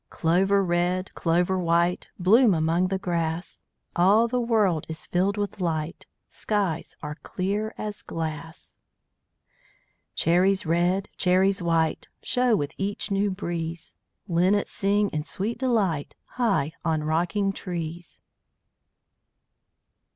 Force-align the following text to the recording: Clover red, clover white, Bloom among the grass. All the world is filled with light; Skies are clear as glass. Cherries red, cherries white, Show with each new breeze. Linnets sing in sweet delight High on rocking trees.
Clover 0.09 0.65
red, 0.65 1.13
clover 1.13 1.59
white, 1.59 2.09
Bloom 2.17 2.55
among 2.55 2.87
the 2.87 2.97
grass. 2.97 3.61
All 3.95 4.27
the 4.27 4.41
world 4.41 4.87
is 4.89 5.05
filled 5.05 5.37
with 5.37 5.59
light; 5.61 6.07
Skies 6.27 6.95
are 7.03 7.19
clear 7.21 7.75
as 7.77 8.01
glass. 8.01 8.79
Cherries 10.15 10.65
red, 10.65 11.07
cherries 11.17 11.61
white, 11.61 12.07
Show 12.23 12.55
with 12.55 12.73
each 12.79 13.11
new 13.11 13.29
breeze. 13.29 13.93
Linnets 14.27 14.71
sing 14.71 15.11
in 15.11 15.23
sweet 15.23 15.59
delight 15.59 16.15
High 16.29 16.73
on 16.83 17.03
rocking 17.03 17.53
trees. 17.53 18.21